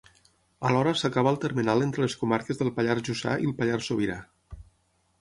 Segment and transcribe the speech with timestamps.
[0.69, 4.21] Alhora s'acaba el termenal entre les comarques del Pallars Jussà i el Pallars Sobirà.